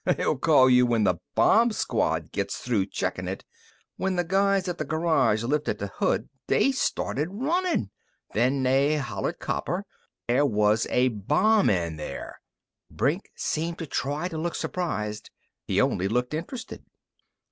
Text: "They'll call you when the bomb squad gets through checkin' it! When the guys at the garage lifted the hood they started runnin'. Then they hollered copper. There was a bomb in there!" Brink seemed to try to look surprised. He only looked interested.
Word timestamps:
"They'll 0.03 0.35
call 0.39 0.67
you 0.67 0.87
when 0.87 1.03
the 1.03 1.19
bomb 1.35 1.71
squad 1.73 2.31
gets 2.31 2.57
through 2.57 2.87
checkin' 2.87 3.27
it! 3.27 3.45
When 3.97 4.15
the 4.15 4.23
guys 4.23 4.67
at 4.67 4.79
the 4.79 4.83
garage 4.83 5.43
lifted 5.43 5.77
the 5.77 5.91
hood 5.99 6.27
they 6.47 6.71
started 6.71 7.27
runnin'. 7.29 7.91
Then 8.33 8.63
they 8.63 8.97
hollered 8.97 9.37
copper. 9.37 9.85
There 10.27 10.43
was 10.47 10.87
a 10.89 11.09
bomb 11.09 11.69
in 11.69 11.97
there!" 11.97 12.41
Brink 12.89 13.29
seemed 13.35 13.77
to 13.77 13.85
try 13.85 14.27
to 14.27 14.39
look 14.39 14.55
surprised. 14.55 15.29
He 15.67 15.79
only 15.79 16.07
looked 16.07 16.33
interested. 16.33 16.83